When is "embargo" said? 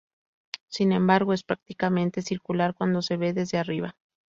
0.93-1.31